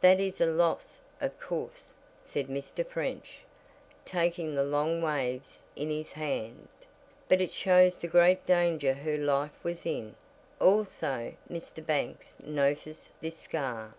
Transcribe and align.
"That 0.00 0.18
is 0.18 0.40
a 0.40 0.46
loss, 0.46 0.98
of 1.20 1.38
course," 1.38 1.94
said 2.24 2.48
Mr. 2.48 2.84
French, 2.84 3.36
taking 4.04 4.56
the 4.56 4.64
long 4.64 5.00
waves 5.00 5.62
in 5.76 5.88
his 5.88 6.10
hand, 6.10 6.66
"but 7.28 7.40
it 7.40 7.54
shows 7.54 7.94
the 7.94 8.08
great 8.08 8.44
danger 8.44 8.92
her 8.92 9.16
life 9.18 9.62
was 9.62 9.86
in. 9.86 10.16
Also, 10.60 11.34
Mr. 11.48 11.86
Banks, 11.86 12.34
notice 12.42 13.10
this 13.20 13.36
scar. 13.36 13.94